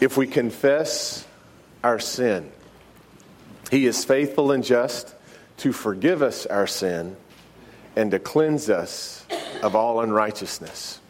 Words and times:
If 0.00 0.16
we 0.16 0.26
confess 0.26 1.26
our 1.82 1.98
sin, 1.98 2.50
He 3.70 3.86
is 3.86 4.04
faithful 4.04 4.52
and 4.52 4.62
just 4.62 5.14
to 5.58 5.72
forgive 5.72 6.22
us 6.22 6.46
our 6.46 6.66
sin 6.66 7.16
and 7.96 8.12
to 8.12 8.18
cleanse 8.18 8.70
us 8.70 9.26
of 9.62 9.74
all 9.74 10.00
unrighteousness. 10.00 11.00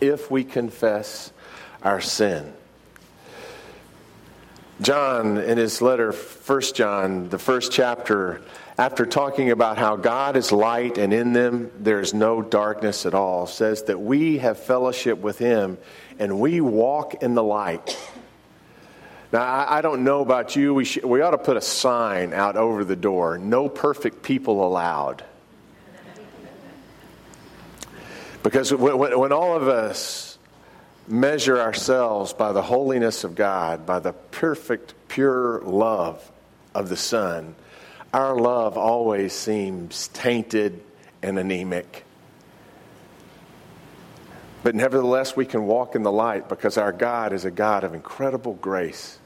If 0.00 0.30
we 0.30 0.44
confess 0.44 1.32
our 1.82 2.00
sin. 2.00 2.54
John, 4.80 5.38
in 5.38 5.58
his 5.58 5.82
letter, 5.82 6.12
1 6.12 6.60
John, 6.74 7.28
the 7.28 7.38
first 7.38 7.72
chapter, 7.72 8.40
after 8.78 9.04
talking 9.04 9.50
about 9.50 9.76
how 9.76 9.96
God 9.96 10.36
is 10.36 10.52
light 10.52 10.98
and 10.98 11.12
in 11.12 11.32
them 11.32 11.72
there's 11.80 12.14
no 12.14 12.40
darkness 12.40 13.06
at 13.06 13.14
all, 13.14 13.48
says 13.48 13.82
that 13.84 14.00
we 14.00 14.38
have 14.38 14.58
fellowship 14.58 15.18
with 15.18 15.38
him 15.38 15.78
and 16.20 16.38
we 16.38 16.60
walk 16.60 17.22
in 17.22 17.34
the 17.34 17.42
light. 17.42 17.98
Now, 19.32 19.42
I, 19.42 19.78
I 19.78 19.80
don't 19.80 20.04
know 20.04 20.20
about 20.20 20.54
you. 20.54 20.72
We, 20.74 20.84
sh- 20.84 21.02
we 21.02 21.20
ought 21.20 21.32
to 21.32 21.38
put 21.38 21.56
a 21.56 21.60
sign 21.60 22.32
out 22.32 22.56
over 22.56 22.84
the 22.84 22.96
door 22.96 23.36
no 23.36 23.68
perfect 23.68 24.22
people 24.22 24.64
allowed. 24.64 25.24
Because 28.44 28.72
when, 28.72 29.18
when 29.18 29.32
all 29.32 29.56
of 29.56 29.66
us 29.66 30.38
measure 31.08 31.60
ourselves 31.60 32.32
by 32.32 32.52
the 32.52 32.62
holiness 32.62 33.24
of 33.24 33.34
God, 33.34 33.84
by 33.84 33.98
the 33.98 34.12
perfect, 34.12 34.94
pure 35.08 35.60
love 35.62 36.30
of 36.74 36.88
the 36.88 36.96
Son, 36.96 37.56
our 38.12 38.36
love 38.36 38.78
always 38.78 39.32
seems 39.32 40.08
tainted 40.08 40.82
and 41.22 41.38
anemic. 41.38 42.04
But 44.62 44.74
nevertheless, 44.74 45.36
we 45.36 45.46
can 45.46 45.66
walk 45.66 45.94
in 45.94 46.02
the 46.02 46.12
light 46.12 46.48
because 46.48 46.78
our 46.78 46.92
God 46.92 47.32
is 47.32 47.44
a 47.44 47.50
God 47.50 47.84
of 47.84 47.94
incredible 47.94 48.54
grace. 48.54 49.18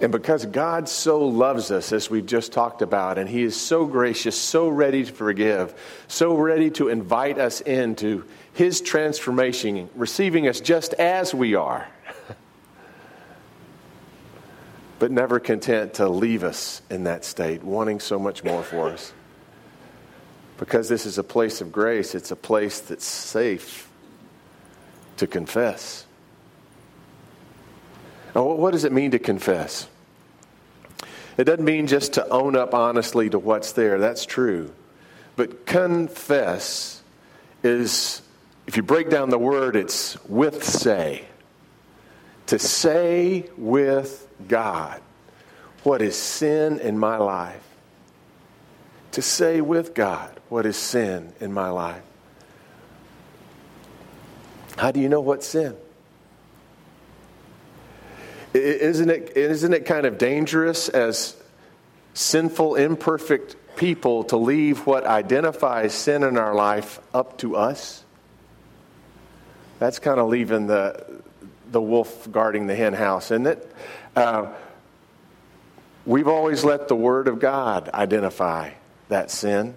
And 0.00 0.10
because 0.10 0.44
God 0.44 0.88
so 0.88 1.26
loves 1.26 1.70
us, 1.70 1.92
as 1.92 2.10
we've 2.10 2.26
just 2.26 2.52
talked 2.52 2.82
about, 2.82 3.16
and 3.16 3.28
He 3.28 3.42
is 3.42 3.56
so 3.56 3.86
gracious, 3.86 4.38
so 4.38 4.68
ready 4.68 5.04
to 5.04 5.12
forgive, 5.12 5.74
so 6.08 6.36
ready 6.36 6.70
to 6.72 6.88
invite 6.88 7.38
us 7.38 7.60
into 7.60 8.24
His 8.52 8.80
transformation, 8.80 9.88
receiving 9.94 10.48
us 10.48 10.60
just 10.60 10.94
as 10.94 11.32
we 11.32 11.54
are, 11.54 11.88
but 15.04 15.10
never 15.10 15.38
content 15.38 15.92
to 15.92 16.08
leave 16.08 16.42
us 16.42 16.80
in 16.88 17.04
that 17.04 17.26
state, 17.26 17.62
wanting 17.62 18.00
so 18.00 18.18
much 18.18 18.42
more 18.42 18.62
for 18.62 18.88
us. 18.88 19.12
Because 20.56 20.88
this 20.88 21.04
is 21.04 21.18
a 21.18 21.22
place 21.22 21.60
of 21.60 21.70
grace, 21.70 22.14
it's 22.14 22.30
a 22.30 22.36
place 22.36 22.80
that's 22.80 23.04
safe 23.04 23.90
to 25.18 25.26
confess. 25.26 26.06
Now, 28.34 28.44
what 28.44 28.70
does 28.70 28.84
it 28.84 28.92
mean 28.92 29.10
to 29.10 29.18
confess? 29.18 29.88
It 31.36 31.44
doesn't 31.44 31.66
mean 31.66 31.86
just 31.86 32.14
to 32.14 32.26
own 32.30 32.56
up 32.56 32.72
honestly 32.72 33.28
to 33.28 33.38
what's 33.38 33.72
there. 33.72 33.98
That's 33.98 34.24
true. 34.24 34.72
But 35.36 35.66
confess 35.66 37.02
is, 37.62 38.22
if 38.66 38.78
you 38.78 38.82
break 38.82 39.10
down 39.10 39.28
the 39.28 39.38
word, 39.38 39.76
it's 39.76 40.18
with 40.24 40.64
say. 40.64 41.26
To 42.46 42.58
say 42.58 43.48
with 43.56 44.26
God 44.48 45.00
what 45.82 46.02
is 46.02 46.16
sin 46.16 46.78
in 46.80 46.98
my 46.98 47.16
life. 47.16 47.62
To 49.12 49.22
say 49.22 49.60
with 49.60 49.94
God 49.94 50.40
what 50.48 50.66
is 50.66 50.76
sin 50.76 51.32
in 51.40 51.52
my 51.52 51.68
life. 51.70 52.02
How 54.76 54.90
do 54.90 55.00
you 55.00 55.08
know 55.08 55.20
what's 55.20 55.46
sin? 55.46 55.76
Isn't 58.52 59.10
it, 59.10 59.36
isn't 59.36 59.72
it 59.72 59.84
kind 59.84 60.06
of 60.06 60.18
dangerous 60.18 60.88
as 60.88 61.36
sinful, 62.14 62.76
imperfect 62.76 63.56
people 63.76 64.24
to 64.24 64.36
leave 64.36 64.86
what 64.86 65.04
identifies 65.06 65.92
sin 65.92 66.22
in 66.22 66.36
our 66.36 66.54
life 66.54 67.00
up 67.12 67.38
to 67.38 67.56
us? 67.56 68.04
That's 69.80 69.98
kind 69.98 70.20
of 70.20 70.28
leaving 70.28 70.68
the, 70.68 71.04
the 71.74 71.82
wolf 71.82 72.30
guarding 72.32 72.66
the 72.66 72.74
hen 72.74 72.94
house, 72.94 73.26
isn't 73.26 73.46
it? 73.46 73.76
Uh, 74.16 74.46
we've 76.06 76.28
always 76.28 76.64
let 76.64 76.88
the 76.88 76.96
Word 76.96 77.28
of 77.28 77.38
God 77.38 77.90
identify 77.92 78.70
that 79.10 79.30
sin. 79.30 79.74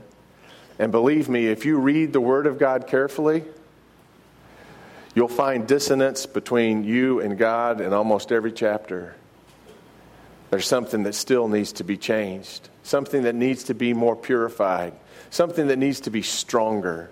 And 0.79 0.93
believe 0.93 1.27
me, 1.27 1.47
if 1.47 1.65
you 1.65 1.77
read 1.77 2.13
the 2.13 2.21
Word 2.21 2.47
of 2.47 2.57
God 2.57 2.87
carefully, 2.87 3.43
You'll 5.17 5.27
find 5.27 5.67
dissonance 5.67 6.27
between 6.27 6.83
you 6.83 7.21
and 7.21 7.39
God 7.39 7.81
in 7.81 7.91
almost 7.91 8.31
every 8.31 8.51
chapter. 8.51 9.15
There's 10.51 10.67
something 10.67 11.01
that 11.03 11.15
still 11.15 11.47
needs 11.47 11.71
to 11.71 11.83
be 11.83 11.97
changed, 11.97 12.69
something 12.83 13.23
that 13.23 13.33
needs 13.33 13.63
to 13.63 13.73
be 13.73 13.95
more 13.95 14.15
purified, 14.15 14.93
something 15.31 15.69
that 15.69 15.79
needs 15.79 16.01
to 16.01 16.11
be 16.11 16.21
stronger, 16.21 17.09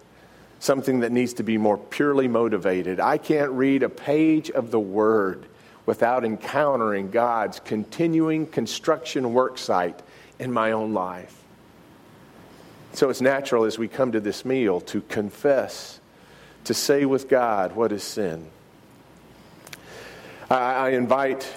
something 0.65 1.01
that 1.01 1.11
needs 1.11 1.33
to 1.35 1.43
be 1.43 1.57
more 1.57 1.77
purely 1.77 2.27
motivated. 2.27 2.99
I 2.99 3.17
can't 3.17 3.51
read 3.51 3.83
a 3.83 3.89
page 3.89 4.49
of 4.49 4.71
the 4.71 4.79
Word 4.79 5.45
without 5.85 6.25
encountering 6.25 7.11
God's 7.11 7.59
continuing 7.59 8.47
construction 8.47 9.33
work 9.33 9.57
site 9.57 10.01
in 10.39 10.51
my 10.51 10.71
own 10.71 10.93
life. 10.93 11.43
So 12.93 13.09
it's 13.09 13.21
natural 13.21 13.65
as 13.65 13.77
we 13.77 13.87
come 13.87 14.13
to 14.13 14.19
this 14.19 14.43
meal 14.45 14.81
to 14.81 15.01
confess 15.01 15.99
to 16.63 16.73
say 16.73 17.05
with 17.05 17.29
God 17.29 17.75
what 17.75 17.91
is 17.91 18.03
sin. 18.03 18.47
I, 20.49 20.89
invite 20.89 21.51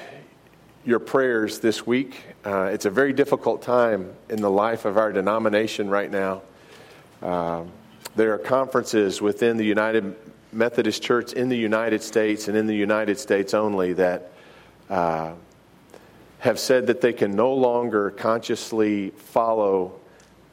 your 0.84 0.98
prayers 0.98 1.60
this 1.60 1.86
week. 1.86 2.22
Uh, 2.44 2.70
it's 2.72 2.86
a 2.86 2.90
very 2.90 3.12
difficult 3.12 3.62
time 3.62 4.12
in 4.28 4.40
the 4.40 4.50
life 4.50 4.84
of 4.84 4.96
our 4.96 5.12
denomination 5.12 5.90
right 5.90 6.10
now. 6.10 6.42
Uh, 7.22 7.64
there 8.18 8.34
are 8.34 8.38
conferences 8.38 9.22
within 9.22 9.56
the 9.56 9.64
United 9.64 10.16
Methodist 10.52 11.04
Church 11.04 11.32
in 11.32 11.48
the 11.48 11.56
United 11.56 12.02
States 12.02 12.48
and 12.48 12.56
in 12.56 12.66
the 12.66 12.74
United 12.74 13.16
States 13.16 13.54
only 13.54 13.92
that 13.92 14.32
uh, 14.90 15.34
have 16.40 16.58
said 16.58 16.88
that 16.88 17.00
they 17.00 17.12
can 17.12 17.36
no 17.36 17.54
longer 17.54 18.10
consciously 18.10 19.10
follow 19.10 20.00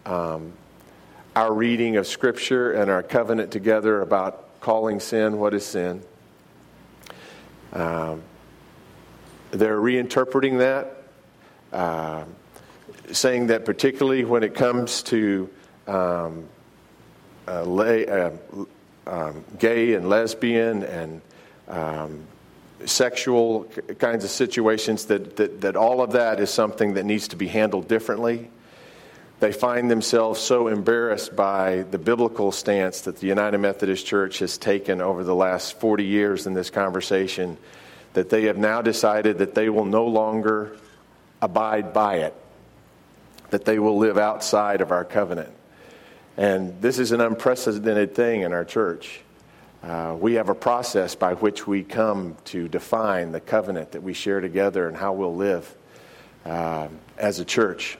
um, 0.06 0.54
our 1.36 1.52
reading 1.52 1.98
of 1.98 2.06
Scripture 2.06 2.72
and 2.72 2.92
our 2.92 3.02
covenant 3.02 3.50
together 3.50 4.02
about 4.02 4.60
calling 4.62 5.00
sin 5.00 5.40
what 5.40 5.56
is 5.56 5.66
sin. 5.66 6.04
Um, 7.74 8.22
they're 9.50 9.80
reinterpreting 9.80 10.60
that, 10.60 11.04
uh, 11.74 12.26
saying 13.12 13.48
that 13.48 13.66
particularly 13.66 14.24
when 14.24 14.44
it 14.44 14.54
comes 14.54 15.02
to 15.04 15.50
um, 15.88 16.48
uh, 17.48 17.64
lay, 17.64 18.08
uh, 18.08 18.32
um, 19.08 19.44
gay 19.60 19.94
and 19.94 20.10
lesbian 20.10 20.84
and 20.84 21.22
um, 21.68 22.22
sexual 22.86 23.66
kinds 24.00 24.24
of 24.24 24.30
situations, 24.30 25.06
that, 25.06 25.36
that, 25.38 25.62
that 25.62 25.76
all 25.76 26.02
of 26.02 26.12
that 26.14 26.40
is 26.40 26.50
something 26.50 26.96
that 26.96 27.06
needs 27.06 27.28
to 27.30 27.36
be 27.36 27.48
handled 27.48 27.88
differently 27.88 28.50
they 29.40 29.52
find 29.52 29.92
themselves 29.92 30.40
so 30.40 30.68
embarrassed 30.68 31.36
by 31.36 31.86
the 31.92 31.98
biblical 31.98 32.52
stance 32.52 33.02
that 33.02 33.18
the 33.18 33.28
United 33.28 33.58
Methodist 33.58 34.06
Church 34.06 34.40
has 34.40 34.58
taken 34.58 35.02
over 35.02 35.24
the 35.24 35.36
last 35.36 35.80
40 35.80 36.06
years 36.06 36.48
in 36.48 36.54
this 36.54 36.70
conversation 36.70 37.58
that 38.14 38.30
they 38.30 38.44
have 38.44 38.58
now 38.58 38.82
decided 38.82 39.40
that 39.40 39.54
they 39.54 39.70
will 39.70 39.86
no 39.86 40.08
longer 40.08 40.78
abide 41.42 41.92
by 41.92 42.16
it, 42.16 42.34
that 43.50 43.66
they 43.66 43.78
will 43.78 43.98
live 43.98 44.18
outside 44.18 44.80
of 44.80 44.92
our 44.92 45.04
covenant. 45.04 45.52
And 46.38 46.82
this 46.82 47.00
is 47.00 47.12
an 47.12 47.22
unprecedented 47.22 48.14
thing 48.14 48.42
in 48.42 48.52
our 48.52 48.66
church. 48.66 49.22
Uh, 49.82 50.16
we 50.20 50.34
have 50.34 50.50
a 50.50 50.56
process 50.56 51.16
by 51.16 51.34
which 51.36 51.68
we 51.68 51.84
come 51.84 52.36
to 52.46 52.68
define 52.68 53.32
the 53.32 53.40
covenant 53.40 53.92
that 53.92 54.02
we 54.02 54.14
share 54.14 54.42
together 54.42 54.88
and 54.88 54.98
how 54.98 55.14
we'll 55.14 55.36
live 55.36 55.76
uh, 56.46 56.88
as 57.18 57.40
a 57.40 57.46
church. 57.46 57.98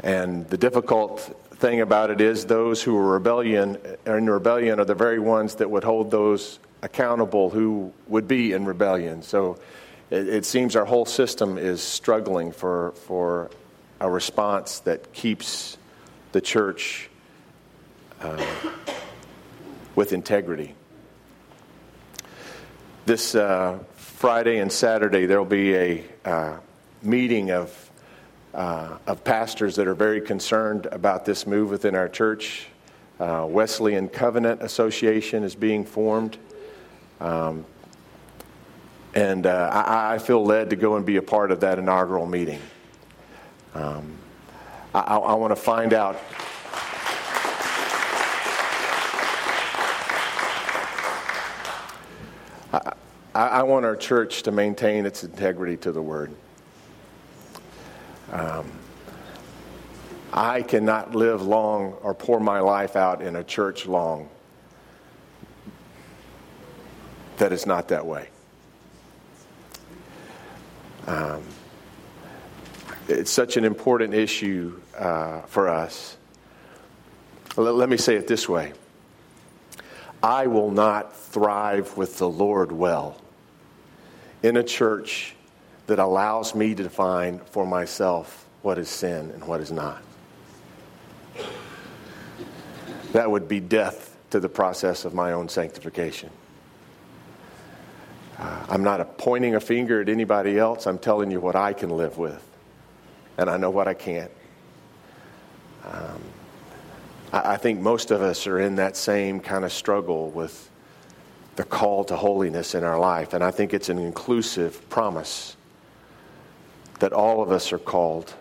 And 0.00 0.48
the 0.48 0.56
difficult 0.56 1.20
thing 1.56 1.80
about 1.80 2.10
it 2.10 2.20
is 2.20 2.46
those 2.46 2.82
who 2.82 2.96
are 2.96 3.12
rebellion 3.12 3.78
are 4.06 4.18
in 4.18 4.28
rebellion 4.28 4.80
are 4.80 4.84
the 4.84 4.94
very 4.94 5.18
ones 5.18 5.56
that 5.56 5.70
would 5.70 5.84
hold 5.84 6.10
those 6.10 6.58
accountable 6.82 7.50
who 7.50 7.92
would 8.08 8.26
be 8.26 8.52
in 8.52 8.64
rebellion. 8.64 9.22
So 9.22 9.58
it, 10.10 10.28
it 10.28 10.44
seems 10.44 10.74
our 10.74 10.84
whole 10.84 11.06
system 11.06 11.56
is 11.56 11.82
struggling 11.82 12.50
for, 12.50 12.92
for 13.06 13.50
a 14.00 14.10
response 14.10 14.80
that 14.80 15.12
keeps 15.12 15.78
the 16.34 16.40
church 16.40 17.08
uh, 18.20 18.44
with 19.94 20.12
integrity. 20.12 20.74
This 23.06 23.36
uh, 23.36 23.78
Friday 23.94 24.58
and 24.58 24.70
Saturday, 24.70 25.26
there 25.26 25.38
will 25.38 25.44
be 25.44 25.76
a 25.76 26.04
uh, 26.24 26.56
meeting 27.02 27.52
of 27.52 27.90
uh, 28.52 28.98
of 29.06 29.22
pastors 29.22 29.76
that 29.76 29.86
are 29.86 29.94
very 29.94 30.20
concerned 30.20 30.86
about 30.86 31.24
this 31.24 31.46
move 31.46 31.70
within 31.70 31.94
our 31.94 32.08
church. 32.08 32.66
Uh, 33.20 33.46
Wesleyan 33.48 34.08
Covenant 34.08 34.60
Association 34.60 35.44
is 35.44 35.54
being 35.54 35.84
formed. 35.84 36.36
Um, 37.20 37.64
and 39.14 39.46
uh, 39.46 39.70
I, 39.72 40.14
I, 40.14 40.18
feel 40.18 40.44
led 40.44 40.70
to 40.70 40.76
go 40.76 40.96
and 40.96 41.06
be 41.06 41.16
a 41.16 41.22
part 41.22 41.52
of 41.52 41.60
that 41.60 41.78
inaugural 41.78 42.26
meeting. 42.26 42.60
Um, 43.74 44.18
I, 44.94 45.16
I 45.16 45.34
want 45.34 45.50
to 45.50 45.56
find 45.56 45.92
out. 45.92 46.20
I, 52.72 52.92
I, 53.34 53.62
want 53.64 53.84
our 53.84 53.96
church 53.96 54.44
to 54.44 54.52
maintain 54.52 55.04
its 55.04 55.24
integrity 55.24 55.76
to 55.78 55.90
the 55.90 56.00
Word. 56.00 56.32
Um, 58.30 58.70
I 60.32 60.62
cannot 60.62 61.16
live 61.16 61.42
long 61.42 61.94
or 62.02 62.14
pour 62.14 62.38
my 62.38 62.60
life 62.60 62.94
out 62.94 63.20
in 63.20 63.34
a 63.34 63.42
church 63.42 63.86
long 63.86 64.28
that 67.38 67.52
is 67.52 67.66
not 67.66 67.88
that 67.88 68.06
way. 68.06 68.28
Um, 71.08 71.42
it's 73.08 73.32
such 73.32 73.56
an 73.56 73.64
important 73.64 74.14
issue 74.14 74.80
uh, 74.98 75.42
for 75.42 75.68
us. 75.68 76.16
Let, 77.56 77.74
let 77.74 77.88
me 77.88 77.96
say 77.96 78.16
it 78.16 78.26
this 78.26 78.48
way 78.48 78.72
I 80.22 80.46
will 80.46 80.70
not 80.70 81.16
thrive 81.16 81.96
with 81.96 82.18
the 82.18 82.28
Lord 82.28 82.72
well 82.72 83.20
in 84.42 84.56
a 84.56 84.62
church 84.62 85.34
that 85.86 85.98
allows 85.98 86.54
me 86.54 86.74
to 86.74 86.82
define 86.82 87.38
for 87.50 87.66
myself 87.66 88.46
what 88.62 88.78
is 88.78 88.88
sin 88.88 89.30
and 89.30 89.44
what 89.44 89.60
is 89.60 89.70
not. 89.70 90.02
That 93.12 93.30
would 93.30 93.48
be 93.48 93.60
death 93.60 94.16
to 94.30 94.40
the 94.40 94.48
process 94.48 95.04
of 95.04 95.14
my 95.14 95.32
own 95.32 95.48
sanctification. 95.48 96.30
Uh, 98.38 98.66
I'm 98.68 98.82
not 98.82 99.16
pointing 99.18 99.54
a 99.54 99.60
finger 99.60 100.00
at 100.00 100.08
anybody 100.08 100.58
else. 100.58 100.86
I'm 100.86 100.98
telling 100.98 101.30
you 101.30 101.40
what 101.40 101.54
I 101.54 101.72
can 101.72 101.90
live 101.90 102.18
with. 102.18 102.42
And 103.38 103.48
I 103.48 103.56
know 103.56 103.70
what 103.70 103.86
I 103.86 103.94
can't. 103.94 104.30
Um, 105.84 106.20
I, 107.32 107.54
I 107.54 107.56
think 107.56 107.80
most 107.80 108.10
of 108.10 108.22
us 108.22 108.46
are 108.46 108.58
in 108.60 108.76
that 108.76 108.96
same 108.96 109.40
kind 109.40 109.64
of 109.64 109.72
struggle 109.72 110.30
with 110.30 110.70
the 111.56 111.64
call 111.64 112.04
to 112.04 112.16
holiness 112.16 112.74
in 112.74 112.82
our 112.84 112.98
life. 112.98 113.32
And 113.32 113.44
I 113.44 113.50
think 113.50 113.74
it's 113.74 113.88
an 113.88 113.98
inclusive 113.98 114.88
promise 114.88 115.56
that 117.00 117.12
all 117.12 117.42
of 117.42 117.50
us 117.50 117.72
are 117.72 117.78
called 117.78 118.34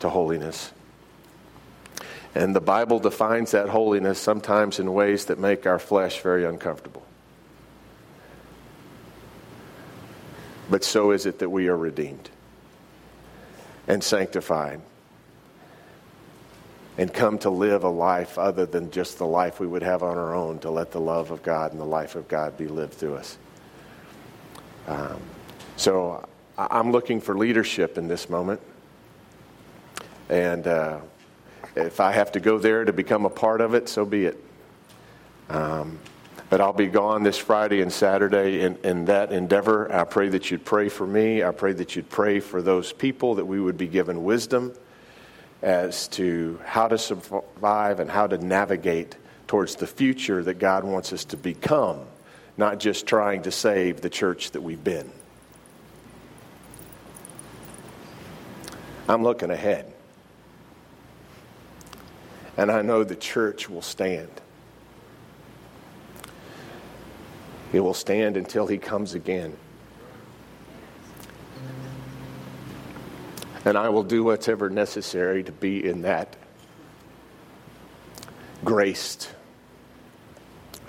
to 0.00 0.08
holiness. 0.08 0.72
And 2.34 2.56
the 2.56 2.60
Bible 2.60 2.98
defines 2.98 3.50
that 3.50 3.68
holiness 3.68 4.18
sometimes 4.18 4.78
in 4.78 4.92
ways 4.92 5.26
that 5.26 5.38
make 5.38 5.66
our 5.66 5.78
flesh 5.78 6.20
very 6.20 6.44
uncomfortable. 6.44 7.04
But 10.70 10.84
so 10.84 11.10
is 11.10 11.26
it 11.26 11.40
that 11.40 11.50
we 11.50 11.68
are 11.68 11.76
redeemed 11.76 12.30
and 13.86 14.02
sanctified 14.02 14.80
and 16.98 17.12
come 17.12 17.38
to 17.38 17.50
live 17.50 17.84
a 17.84 17.88
life 17.88 18.38
other 18.38 18.66
than 18.66 18.90
just 18.90 19.18
the 19.18 19.26
life 19.26 19.60
we 19.60 19.66
would 19.66 19.82
have 19.82 20.02
on 20.02 20.18
our 20.18 20.34
own, 20.34 20.58
to 20.58 20.70
let 20.70 20.90
the 20.90 21.00
love 21.00 21.30
of 21.30 21.42
God 21.42 21.72
and 21.72 21.80
the 21.80 21.86
life 21.86 22.16
of 22.16 22.28
God 22.28 22.56
be 22.58 22.66
lived 22.66 22.94
through 22.94 23.16
us. 23.16 23.38
Um, 24.86 25.20
so 25.76 26.28
I'm 26.58 26.92
looking 26.92 27.20
for 27.20 27.36
leadership 27.36 27.96
in 27.96 28.08
this 28.08 28.28
moment. 28.28 28.60
And 30.28 30.66
uh, 30.66 31.00
if 31.76 31.98
I 32.00 32.12
have 32.12 32.32
to 32.32 32.40
go 32.40 32.58
there 32.58 32.84
to 32.84 32.92
become 32.92 33.24
a 33.24 33.30
part 33.30 33.60
of 33.60 33.74
it, 33.74 33.88
so 33.88 34.04
be 34.04 34.26
it. 34.26 34.44
Um, 35.48 35.98
but 36.50 36.60
I'll 36.60 36.74
be 36.74 36.88
gone 36.88 37.22
this 37.22 37.38
Friday 37.38 37.80
and 37.80 37.90
Saturday 37.90 38.60
in, 38.60 38.76
in 38.84 39.06
that 39.06 39.32
endeavor. 39.32 39.90
I 39.90 40.04
pray 40.04 40.28
that 40.28 40.50
you'd 40.50 40.66
pray 40.66 40.90
for 40.90 41.06
me. 41.06 41.42
I 41.42 41.50
pray 41.52 41.72
that 41.72 41.96
you'd 41.96 42.10
pray 42.10 42.40
for 42.40 42.60
those 42.60 42.92
people, 42.92 43.36
that 43.36 43.46
we 43.46 43.58
would 43.58 43.78
be 43.78 43.86
given 43.86 44.24
wisdom 44.24 44.74
as 45.62 46.08
to 46.08 46.60
how 46.64 46.88
to 46.88 46.98
survive 46.98 48.00
and 48.00 48.10
how 48.10 48.26
to 48.26 48.36
navigate 48.38 49.16
towards 49.46 49.76
the 49.76 49.86
future 49.86 50.42
that 50.42 50.54
God 50.54 50.84
wants 50.84 51.12
us 51.12 51.24
to 51.26 51.36
become, 51.36 52.00
not 52.56 52.80
just 52.80 53.06
trying 53.06 53.42
to 53.42 53.52
save 53.52 54.00
the 54.00 54.10
church 54.10 54.50
that 54.50 54.60
we've 54.60 54.82
been. 54.82 55.10
I'm 59.08 59.22
looking 59.22 59.50
ahead. 59.50 59.92
And 62.56 62.70
I 62.70 62.82
know 62.82 63.04
the 63.04 63.16
church 63.16 63.68
will 63.68 63.82
stand. 63.82 64.28
It 67.72 67.80
will 67.80 67.94
stand 67.94 68.36
until 68.36 68.66
he 68.66 68.78
comes 68.78 69.14
again. 69.14 69.56
And 73.64 73.78
I 73.78 73.90
will 73.90 74.02
do 74.02 74.24
whatever 74.24 74.68
necessary 74.68 75.44
to 75.44 75.52
be 75.52 75.86
in 75.86 76.02
that 76.02 76.36
graced, 78.64 79.30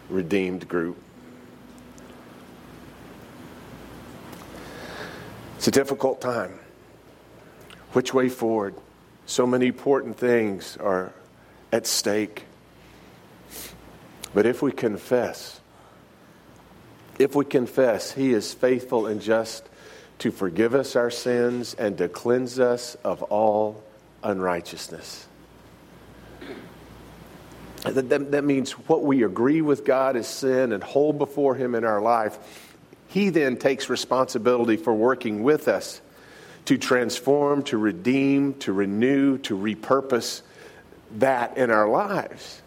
redeemed 0.09 0.67
group. 0.67 0.97
It's 5.57 5.67
a 5.67 5.71
difficult 5.71 6.19
time. 6.19 6.59
Which 7.93 8.13
way 8.13 8.27
forward? 8.29 8.75
So 9.25 9.47
many 9.47 9.67
important 9.67 10.17
things 10.17 10.77
are 10.77 11.13
at 11.71 11.87
stake. 11.87 12.45
But 14.33 14.45
if 14.45 14.61
we 14.61 14.71
confess, 14.71 15.61
if 17.19 17.35
we 17.35 17.45
confess, 17.45 18.11
He 18.11 18.33
is 18.33 18.53
faithful 18.53 19.05
and 19.05 19.21
just 19.21 19.69
to 20.19 20.31
forgive 20.31 20.75
us 20.75 20.95
our 20.95 21.11
sins 21.11 21.73
and 21.73 21.97
to 21.97 22.07
cleanse 22.07 22.59
us 22.59 22.95
of 23.03 23.23
all 23.23 23.83
unrighteousness. 24.23 25.27
That, 27.83 28.09
that, 28.09 28.31
that, 28.31 28.43
means 28.45 28.71
what 28.71 29.03
we 29.03 29.23
agree 29.23 29.61
with 29.61 29.83
God 29.83 30.15
is 30.15 30.25
sin 30.25 30.71
and 30.71 30.81
hold 30.81 31.17
before 31.17 31.55
Him 31.55 31.75
in 31.75 31.83
our 31.83 32.01
life. 32.01 32.37
He 33.07 33.29
then 33.29 33.57
takes 33.57 33.89
responsibility 33.89 34.77
for 34.77 34.93
working 34.93 35.43
with 35.43 35.67
us 35.67 36.01
to 36.65 36.77
transform, 36.77 37.63
to 37.63 37.77
redeem, 37.77 38.53
to 38.55 38.71
renew, 38.71 39.37
to 39.39 39.57
repurpose 39.57 40.41
that 41.17 41.57
in 41.57 41.69
our 41.71 41.87
lives. 41.87 42.61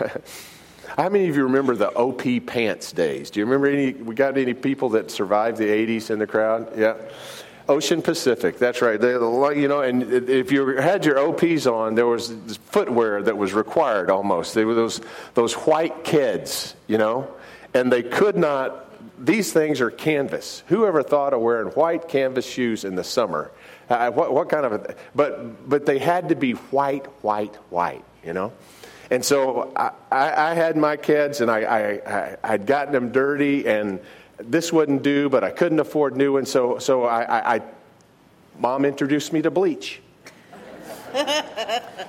How 0.88 1.08
many 1.08 1.28
of 1.28 1.36
you 1.36 1.44
remember 1.44 1.74
the 1.74 1.90
OP 1.90 2.22
pants 2.46 2.92
days? 2.92 3.30
Do 3.30 3.40
you 3.40 3.46
remember 3.46 3.68
any? 3.68 3.92
We 3.92 4.14
got 4.14 4.36
any 4.36 4.54
people 4.54 4.90
that 4.90 5.10
survived 5.10 5.58
the 5.58 5.68
80s 5.68 6.10
in 6.10 6.18
the 6.18 6.26
crowd? 6.26 6.76
Yeah. 6.76 6.96
Ocean 7.68 8.02
Pacific, 8.02 8.58
that's 8.58 8.82
right. 8.82 9.00
They, 9.00 9.12
you 9.12 9.68
know, 9.68 9.82
and 9.82 10.02
if 10.28 10.50
you 10.50 10.76
had 10.76 11.04
your 11.04 11.18
OPs 11.18 11.66
on, 11.66 11.94
there 11.94 12.06
was 12.06 12.34
footwear 12.66 13.22
that 13.22 13.36
was 13.36 13.52
required 13.52 14.10
almost. 14.10 14.54
They 14.54 14.64
were 14.64 14.74
those 14.74 15.00
those 15.34 15.54
white 15.54 16.04
Keds, 16.04 16.74
you 16.86 16.98
know, 16.98 17.28
and 17.72 17.92
they 17.92 18.02
could 18.02 18.36
not. 18.36 18.88
These 19.24 19.52
things 19.52 19.80
are 19.80 19.90
canvas. 19.90 20.64
Whoever 20.66 21.02
thought 21.02 21.32
of 21.32 21.40
wearing 21.40 21.68
white 21.68 22.08
canvas 22.08 22.44
shoes 22.44 22.84
in 22.84 22.96
the 22.96 23.04
summer? 23.04 23.52
Uh, 23.88 24.10
what, 24.10 24.32
what 24.32 24.48
kind 24.48 24.66
of? 24.66 24.72
A, 24.72 24.94
but 25.14 25.68
but 25.68 25.86
they 25.86 25.98
had 25.98 26.30
to 26.30 26.34
be 26.34 26.52
white, 26.52 27.06
white, 27.22 27.54
white. 27.70 28.04
You 28.24 28.32
know. 28.32 28.52
And 29.12 29.22
so 29.22 29.70
I, 29.76 29.90
I, 30.10 30.54
had 30.54 30.78
my 30.78 30.96
Keds, 30.96 31.42
and 31.42 31.50
I, 31.50 31.60
I, 31.60 32.36
I'd 32.42 32.64
gotten 32.64 32.94
them 32.94 33.12
dirty, 33.12 33.66
and 33.66 34.00
this 34.38 34.72
wouldn't 34.72 35.02
do, 35.02 35.28
but 35.28 35.44
I 35.44 35.50
couldn't 35.50 35.80
afford 35.80 36.16
new 36.16 36.32
ones. 36.32 36.50
So, 36.50 36.78
so 36.78 37.04
I, 37.04 37.56
I 37.56 37.62
mom 38.58 38.86
introduced 38.86 39.34
me 39.34 39.42
to 39.42 39.50
bleach. 39.50 40.00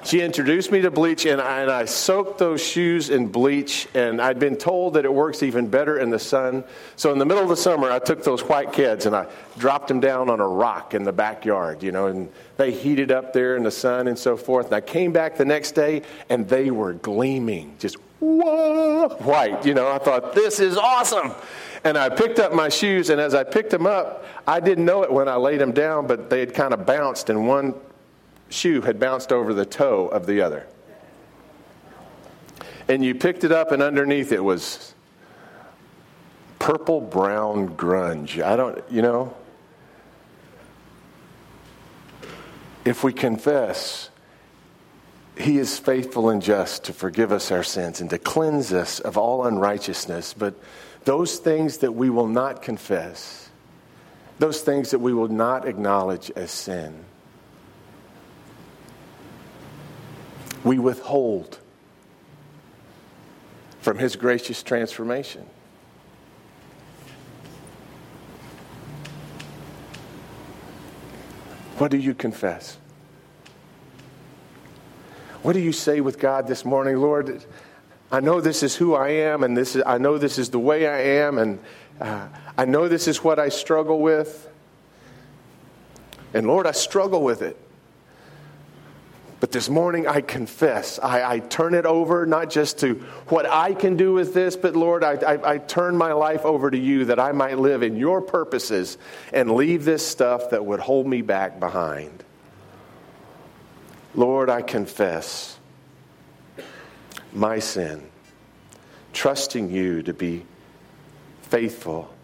She 0.04 0.22
introduced 0.22 0.72
me 0.72 0.82
to 0.82 0.92
bleach, 0.92 1.26
and 1.26 1.42
I, 1.42 1.62
and 1.62 1.72
I, 1.72 1.86
soaked 1.86 2.38
those 2.38 2.62
shoes 2.62 3.10
in 3.10 3.28
bleach. 3.28 3.88
And 3.94 4.22
I'd 4.22 4.38
been 4.38 4.58
told 4.58 4.96
that 4.96 5.06
it 5.06 5.14
works 5.14 5.44
even 5.44 5.68
better 5.68 5.98
in 6.00 6.10
the 6.10 6.20
sun. 6.20 6.64
So 6.96 7.12
in 7.12 7.20
the 7.20 7.26
middle 7.26 7.44
of 7.44 7.50
the 7.50 7.56
summer, 7.56 7.90
I 7.90 8.00
took 8.00 8.24
those 8.24 8.42
white 8.42 8.74
Keds 8.74 9.06
and 9.06 9.16
I 9.16 9.28
dropped 9.58 9.88
them 9.88 10.00
down 10.00 10.30
on 10.30 10.40
a 10.40 10.48
rock 10.48 10.94
in 10.94 11.04
the 11.04 11.14
backyard, 11.14 11.84
you 11.84 11.92
know, 11.92 12.08
and 12.08 12.30
they 12.58 12.72
heated 12.72 13.12
up 13.12 13.34
there 13.34 13.56
in 13.56 13.64
the 13.64 13.72
sun 13.72 14.08
and 14.08 14.20
so 14.20 14.36
forth. 14.36 14.68
And 14.68 14.76
I 14.76 14.82
came 14.82 15.14
back 15.14 15.38
the 15.38 15.46
next 15.46 15.72
day, 15.72 16.02
and 16.30 16.48
they 16.48 16.70
were 16.70 16.94
gleaming, 16.94 17.76
just 17.80 17.96
whoa, 18.20 19.10
white. 19.20 19.66
You 19.66 19.74
know, 19.74 19.90
I 19.90 20.00
thought 20.00 20.34
this 20.36 20.60
is 20.60 20.78
awesome. 20.78 21.32
And 21.84 21.98
I 21.98 22.10
picked 22.10 22.40
up 22.40 22.54
my 22.54 22.70
shoes, 22.70 23.10
and 23.10 23.20
as 23.20 23.34
I 23.34 23.44
picked 23.44 23.70
them 23.70 23.86
up, 23.86 24.26
I 24.48 24.60
didn't 24.60 24.86
know 24.86 25.04
it 25.04 25.12
when 25.12 25.28
I 25.28 25.36
laid 25.36 25.60
them 25.60 25.72
down, 25.72 26.08
but 26.08 26.30
they 26.30 26.40
had 26.40 26.54
kind 26.54 26.74
of 26.74 26.86
bounced, 26.86 27.30
and 27.30 27.48
one 27.48 27.74
shoe 28.54 28.82
had 28.82 29.00
bounced 29.00 29.32
over 29.32 29.54
the 29.54 29.66
toe 29.66 30.08
of 30.08 30.26
the 30.26 30.42
other. 30.42 30.68
And 32.88 33.04
you 33.04 33.16
picked 33.16 33.44
it 33.44 33.52
up, 33.52 33.72
and 33.72 33.82
underneath 33.82 34.32
it 34.32 34.44
was 34.44 34.94
purple 36.60 37.02
brown 37.02 37.76
grunge. 37.76 38.42
I 38.42 38.56
don't, 38.56 38.82
you 38.90 39.02
know. 39.02 39.36
If 42.86 43.04
we 43.04 43.14
confess, 43.14 44.10
He 45.38 45.58
is 45.58 45.80
faithful 45.80 46.30
and 46.30 46.42
just 46.42 46.86
to 46.86 46.94
forgive 46.94 47.32
us 47.32 47.52
our 47.52 47.64
sins 47.64 48.02
and 48.02 48.10
to 48.10 48.18
cleanse 48.18 48.74
us 48.74 49.00
of 49.00 49.18
all 49.18 49.46
unrighteousness. 49.46 50.34
But 50.34 50.56
those 51.06 51.38
things 51.38 51.78
that 51.80 51.94
we 51.94 52.10
will 52.10 52.28
not 52.28 52.62
confess, 52.62 53.50
those 54.40 54.62
things 54.62 54.92
that 54.92 55.00
we 55.00 55.14
will 55.14 55.30
not 55.30 55.68
acknowledge 55.68 56.32
as 56.32 56.52
sin, 56.52 57.06
we 60.64 60.80
withhold 60.80 61.60
from 63.82 63.98
His 63.98 64.16
gracious 64.16 64.64
transformation. 64.64 65.46
What 71.78 71.92
do 71.92 71.98
you 71.98 72.14
confess? 72.14 72.78
What 75.42 75.54
do 75.54 75.60
you 75.60 75.74
say 75.74 76.00
with 76.00 76.20
God 76.20 76.48
this 76.48 76.64
morning, 76.64 76.98
Lord? 76.98 77.44
I 78.12 78.22
know 78.22 78.40
this 78.40 78.64
is 78.64 78.76
who 78.76 78.94
I 78.94 79.10
am, 79.10 79.44
and 79.44 79.58
this 79.58 79.76
is, 79.76 79.84
I 79.86 79.98
know 79.98 80.18
this 80.18 80.38
is 80.38 80.52
the 80.52 80.60
way 80.60 80.88
I 80.88 81.26
am, 81.26 81.38
and 81.38 81.60
uh, 82.00 82.28
I 82.58 82.66
know 82.66 82.88
this 82.88 83.08
is 83.08 83.24
what 83.24 83.40
I 83.40 83.50
struggle 83.50 84.00
with. 84.00 84.50
And 86.34 86.48
Lord, 86.48 86.66
I 86.66 86.72
struggle 86.72 87.24
with 87.24 87.42
it. 87.42 87.58
But 89.44 89.52
this 89.52 89.68
morning 89.68 90.08
I 90.08 90.22
confess. 90.22 91.00
I, 91.00 91.34
I, 91.34 91.40
turn 91.40 91.74
it 91.74 91.86
over, 91.86 92.26
not 92.26 92.50
just 92.50 92.80
to 92.80 92.94
what 93.28 93.46
I 93.46 93.74
can 93.74 93.98
do 93.98 94.14
with 94.14 94.34
this, 94.34 94.56
but 94.56 94.74
Lord, 94.74 95.04
I, 95.04 95.16
I, 95.16 95.56
I 95.56 95.58
turn 95.58 95.98
my 95.98 96.14
life 96.14 96.46
over 96.46 96.72
to 96.72 96.78
you 96.78 97.04
that 97.04 97.20
I 97.20 97.34
might 97.34 97.60
live 97.60 97.84
in 97.84 97.98
your 97.98 98.22
purposes 98.22 98.98
and 99.34 99.52
leave 99.52 99.84
this 99.84 100.08
stuff 100.08 100.52
that 100.52 100.66
would 100.66 100.80
hold 100.80 101.08
me 101.08 101.22
back 101.22 101.60
behind. 101.60 102.24
Lord, 104.16 104.50
I 104.50 104.62
confess 104.62 105.60
my 107.34 107.60
sin, 107.60 108.02
trusting 109.12 109.70
you 109.70 110.04
to 110.04 110.14
be 110.14 110.46
faithful 111.42 112.16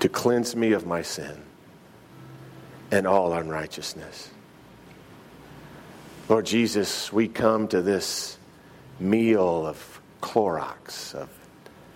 to 0.00 0.08
cleanse 0.08 0.56
me 0.56 0.72
of 0.72 0.86
my 0.86 1.02
sin 1.02 1.40
and 2.90 3.06
all 3.06 3.32
unrighteousness. 3.32 4.30
Lord 6.30 6.46
Jesus, 6.46 7.12
we 7.12 7.26
come 7.26 7.66
to 7.66 7.82
this 7.82 8.38
meal 9.00 9.66
of 9.66 10.00
Clorox, 10.22 11.12
of 11.12 11.28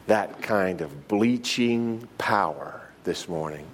that 0.09 0.43
kind 0.43 0.81
of 0.81 1.07
bleaching 1.07 2.09
power 2.19 2.83
this 3.05 3.29
morning. 3.29 3.65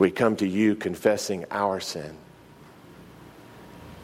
We 0.00 0.10
come 0.10 0.34
to 0.38 0.48
you 0.48 0.74
confessing 0.74 1.44
our 1.52 1.78
sin 1.78 2.16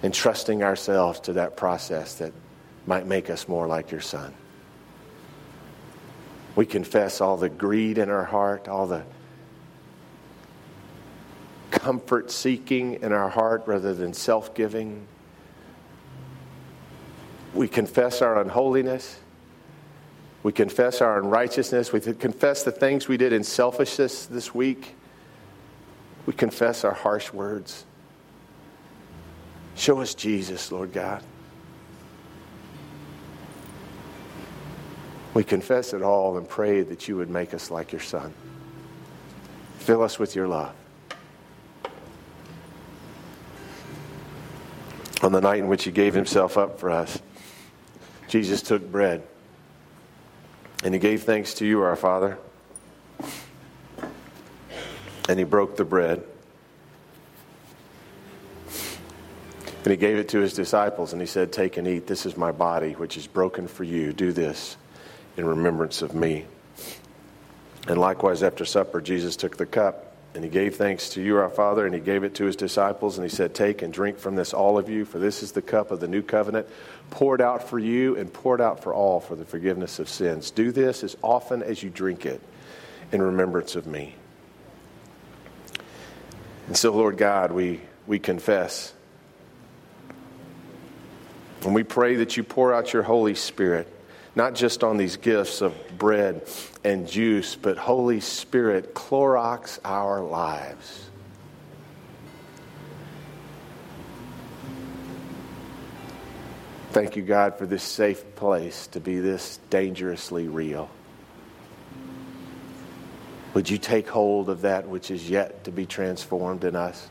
and 0.04 0.14
trusting 0.14 0.62
ourselves 0.62 1.18
to 1.20 1.32
that 1.32 1.56
process 1.56 2.14
that 2.18 2.32
might 2.86 3.04
make 3.04 3.30
us 3.30 3.48
more 3.48 3.66
like 3.66 3.90
your 3.90 4.00
son. 4.00 4.32
We 6.54 6.66
confess 6.66 7.20
all 7.20 7.36
the 7.36 7.48
greed 7.48 7.98
in 7.98 8.10
our 8.10 8.24
heart, 8.24 8.68
all 8.68 8.86
the 8.86 9.02
comfort 11.70 12.30
seeking 12.30 12.94
in 13.02 13.12
our 13.12 13.28
heart 13.28 13.64
rather 13.66 13.94
than 13.94 14.12
self 14.12 14.54
giving. 14.54 15.06
We 17.54 17.68
confess 17.68 18.22
our 18.22 18.40
unholiness. 18.40 19.18
We 20.42 20.52
confess 20.52 21.00
our 21.00 21.18
unrighteousness. 21.18 21.92
We 21.92 22.00
confess 22.00 22.62
the 22.62 22.72
things 22.72 23.08
we 23.08 23.16
did 23.16 23.32
in 23.32 23.44
selfishness 23.44 24.26
this 24.26 24.54
week. 24.54 24.94
We 26.26 26.32
confess 26.32 26.84
our 26.84 26.94
harsh 26.94 27.32
words. 27.32 27.84
Show 29.74 30.00
us 30.00 30.14
Jesus, 30.14 30.70
Lord 30.72 30.92
God. 30.92 31.22
We 35.34 35.44
confess 35.44 35.92
it 35.92 36.02
all 36.02 36.36
and 36.38 36.48
pray 36.48 36.82
that 36.82 37.08
you 37.08 37.16
would 37.16 37.30
make 37.30 37.54
us 37.54 37.70
like 37.70 37.92
your 37.92 38.00
Son. 38.00 38.32
Fill 39.78 40.02
us 40.02 40.18
with 40.18 40.34
your 40.34 40.48
love. 40.48 40.74
On 45.22 45.32
the 45.32 45.40
night 45.40 45.58
in 45.58 45.68
which 45.68 45.84
he 45.84 45.90
gave 45.90 46.14
himself 46.14 46.56
up 46.56 46.78
for 46.78 46.90
us, 46.90 47.20
Jesus 48.28 48.62
took 48.62 48.90
bread 48.90 49.22
and 50.82 50.94
he 50.94 51.00
gave 51.00 51.24
thanks 51.24 51.54
to 51.54 51.66
you, 51.66 51.82
our 51.82 51.96
Father. 51.96 52.38
And 55.28 55.38
he 55.38 55.44
broke 55.44 55.76
the 55.76 55.84
bread. 55.84 56.24
And 59.82 59.90
he 59.90 59.96
gave 59.96 60.16
it 60.16 60.28
to 60.30 60.40
his 60.40 60.54
disciples 60.54 61.12
and 61.12 61.20
he 61.20 61.26
said, 61.26 61.52
Take 61.52 61.76
and 61.76 61.86
eat. 61.86 62.06
This 62.06 62.24
is 62.24 62.36
my 62.36 62.52
body, 62.52 62.92
which 62.92 63.16
is 63.16 63.26
broken 63.26 63.68
for 63.68 63.84
you. 63.84 64.12
Do 64.12 64.32
this 64.32 64.76
in 65.36 65.44
remembrance 65.44 66.02
of 66.02 66.14
me. 66.14 66.46
And 67.86 67.98
likewise, 67.98 68.42
after 68.42 68.64
supper, 68.64 69.00
Jesus 69.00 69.36
took 69.36 69.56
the 69.56 69.66
cup 69.66 70.09
and 70.34 70.44
he 70.44 70.50
gave 70.50 70.76
thanks 70.76 71.10
to 71.10 71.22
you, 71.22 71.38
our 71.38 71.50
Father, 71.50 71.84
and 71.84 71.94
he 71.94 72.00
gave 72.00 72.22
it 72.22 72.36
to 72.36 72.44
his 72.44 72.54
disciples, 72.54 73.18
and 73.18 73.28
he 73.28 73.34
said, 73.34 73.52
Take 73.52 73.82
and 73.82 73.92
drink 73.92 74.18
from 74.18 74.36
this, 74.36 74.54
all 74.54 74.78
of 74.78 74.88
you, 74.88 75.04
for 75.04 75.18
this 75.18 75.42
is 75.42 75.52
the 75.52 75.62
cup 75.62 75.90
of 75.90 75.98
the 75.98 76.06
new 76.06 76.22
covenant, 76.22 76.68
poured 77.10 77.40
out 77.40 77.68
for 77.68 77.78
you 77.78 78.16
and 78.16 78.32
poured 78.32 78.60
out 78.60 78.82
for 78.82 78.94
all 78.94 79.18
for 79.18 79.34
the 79.34 79.44
forgiveness 79.44 79.98
of 79.98 80.08
sins. 80.08 80.52
Do 80.52 80.70
this 80.70 81.02
as 81.02 81.16
often 81.22 81.64
as 81.64 81.82
you 81.82 81.90
drink 81.90 82.26
it 82.26 82.40
in 83.10 83.20
remembrance 83.20 83.74
of 83.74 83.88
me. 83.88 84.14
And 86.68 86.76
so, 86.76 86.92
Lord 86.92 87.16
God, 87.16 87.50
we, 87.50 87.80
we 88.06 88.20
confess. 88.20 88.92
And 91.62 91.74
we 91.74 91.82
pray 91.82 92.16
that 92.16 92.36
you 92.36 92.44
pour 92.44 92.72
out 92.72 92.92
your 92.92 93.02
Holy 93.02 93.34
Spirit 93.34 93.88
not 94.34 94.54
just 94.54 94.84
on 94.84 94.96
these 94.96 95.16
gifts 95.16 95.60
of 95.60 95.74
bread 95.98 96.42
and 96.84 97.08
juice, 97.08 97.56
but 97.56 97.76
Holy 97.76 98.20
Spirit, 98.20 98.94
Clorox 98.94 99.78
our 99.84 100.22
lives. 100.22 101.10
Thank 106.92 107.14
you, 107.14 107.22
God, 107.22 107.56
for 107.56 107.66
this 107.66 107.84
safe 107.84 108.34
place 108.34 108.88
to 108.88 109.00
be 109.00 109.20
this 109.20 109.60
dangerously 109.70 110.48
real. 110.48 110.90
Would 113.54 113.70
you 113.70 113.78
take 113.78 114.08
hold 114.08 114.48
of 114.48 114.62
that 114.62 114.88
which 114.88 115.10
is 115.10 115.28
yet 115.28 115.64
to 115.64 115.72
be 115.72 115.86
transformed 115.86 116.64
in 116.64 116.74
us? 116.76 117.08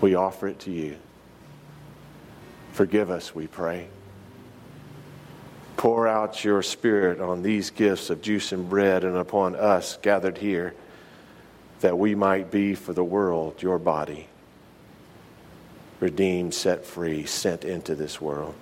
We 0.00 0.16
offer 0.16 0.48
it 0.48 0.58
to 0.60 0.72
you. 0.72 0.96
Forgive 2.72 3.10
us, 3.10 3.34
we 3.34 3.46
pray. 3.46 3.88
Pour 5.82 6.06
out 6.06 6.44
your 6.44 6.62
Spirit 6.62 7.20
on 7.20 7.42
these 7.42 7.70
gifts 7.70 8.08
of 8.08 8.22
juice 8.22 8.52
and 8.52 8.70
bread 8.70 9.02
and 9.02 9.16
upon 9.16 9.56
us 9.56 9.98
gathered 10.00 10.38
here, 10.38 10.74
that 11.80 11.98
we 11.98 12.14
might 12.14 12.52
be 12.52 12.76
for 12.76 12.92
the 12.92 13.02
world 13.02 13.60
your 13.60 13.80
body, 13.80 14.28
redeemed, 15.98 16.54
set 16.54 16.86
free, 16.86 17.26
sent 17.26 17.64
into 17.64 17.96
this 17.96 18.20
world. 18.20 18.54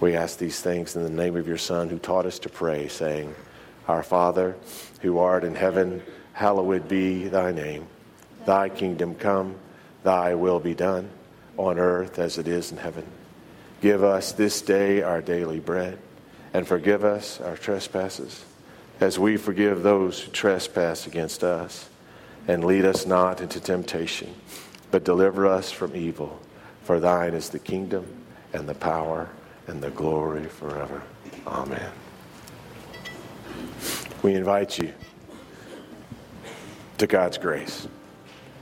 We 0.00 0.16
ask 0.16 0.38
these 0.38 0.58
things 0.58 0.96
in 0.96 1.02
the 1.02 1.10
name 1.10 1.36
of 1.36 1.46
your 1.46 1.58
Son 1.58 1.90
who 1.90 1.98
taught 1.98 2.24
us 2.24 2.38
to 2.38 2.48
pray, 2.48 2.88
saying, 2.88 3.34
Our 3.88 4.02
Father, 4.02 4.56
who 5.02 5.18
art 5.18 5.44
in 5.44 5.54
heaven, 5.54 6.02
hallowed 6.32 6.88
be 6.88 7.28
thy 7.28 7.52
name. 7.52 7.86
Thy 8.46 8.70
kingdom 8.70 9.16
come, 9.16 9.56
thy 10.02 10.34
will 10.34 10.60
be 10.60 10.74
done, 10.74 11.10
on 11.58 11.78
earth 11.78 12.18
as 12.18 12.38
it 12.38 12.48
is 12.48 12.72
in 12.72 12.78
heaven. 12.78 13.04
Give 13.80 14.02
us 14.02 14.32
this 14.32 14.60
day 14.60 15.02
our 15.02 15.20
daily 15.20 15.60
bread, 15.60 15.98
and 16.52 16.66
forgive 16.66 17.04
us 17.04 17.40
our 17.40 17.56
trespasses, 17.56 18.44
as 19.00 19.18
we 19.18 19.36
forgive 19.36 19.82
those 19.82 20.20
who 20.20 20.32
trespass 20.32 21.06
against 21.06 21.44
us. 21.44 21.88
And 22.48 22.64
lead 22.64 22.86
us 22.86 23.04
not 23.04 23.42
into 23.42 23.60
temptation, 23.60 24.34
but 24.90 25.04
deliver 25.04 25.46
us 25.46 25.70
from 25.70 25.94
evil. 25.94 26.40
For 26.82 26.98
thine 26.98 27.34
is 27.34 27.50
the 27.50 27.58
kingdom, 27.58 28.06
and 28.54 28.66
the 28.66 28.74
power, 28.74 29.28
and 29.66 29.82
the 29.82 29.90
glory 29.90 30.46
forever. 30.46 31.02
Amen. 31.46 31.92
We 34.22 34.34
invite 34.34 34.78
you 34.78 34.94
to 36.96 37.06
God's 37.06 37.38
grace. 37.38 37.86